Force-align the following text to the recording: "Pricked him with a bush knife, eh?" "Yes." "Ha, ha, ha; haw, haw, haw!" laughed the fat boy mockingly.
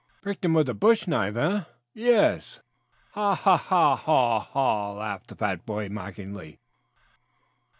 "Pricked 0.23 0.43
him 0.43 0.55
with 0.55 0.67
a 0.67 0.73
bush 0.73 1.05
knife, 1.05 1.35
eh?" 1.35 1.65
"Yes." 1.93 2.57
"Ha, 3.11 3.35
ha, 3.35 3.55
ha; 3.55 3.95
haw, 3.95 3.95
haw, 3.95 4.39
haw!" 4.39 4.93
laughed 4.93 5.27
the 5.27 5.35
fat 5.35 5.63
boy 5.63 5.89
mockingly. 5.89 6.57